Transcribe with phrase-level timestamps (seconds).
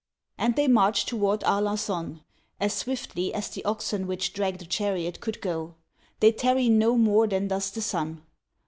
[0.35, 2.21] And they marched toward Arlan9on
[2.59, 5.75] as swiftly as the oxen which drag the chariot could go;
[6.21, 8.23] they tarry no more than does the sun.